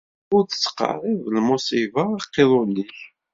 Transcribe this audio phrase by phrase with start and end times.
[0.35, 2.97] Ur d-tettqerrib lmuṣiba aqiḍun-ik.